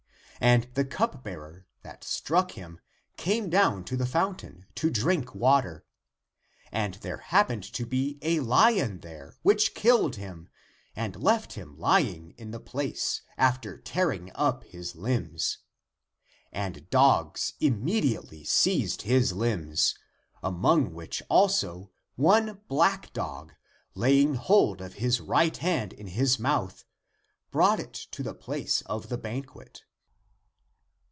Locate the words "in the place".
12.39-13.21